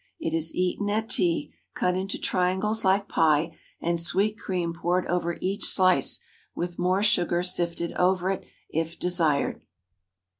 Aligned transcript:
It 0.19 0.33
is 0.33 0.55
eaten 0.55 0.89
at 0.89 1.09
tea, 1.09 1.53
cut 1.75 1.93
into 1.95 2.17
triangles 2.17 2.83
like 2.83 3.07
pie, 3.07 3.55
and 3.79 3.99
sweet 3.99 4.35
cream 4.35 4.73
poured 4.73 5.05
over 5.05 5.37
each 5.41 5.65
slice, 5.67 6.21
with 6.55 6.79
more 6.79 7.03
sugar 7.03 7.43
sifted 7.43 7.91
over 7.93 8.31
it, 8.31 8.47
if 8.71 8.97
desired. 8.97 9.61